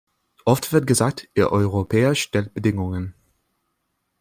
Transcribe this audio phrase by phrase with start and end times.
[0.45, 3.13] Oft wird gesagt "Ihr Europäer stellt Bedingungen!